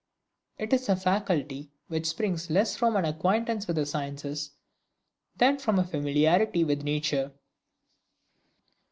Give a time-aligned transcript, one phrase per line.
[0.57, 4.49] It is a faculty which springs less from an acquaintance with the sciences,
[5.35, 7.33] than from a familiarity with nature.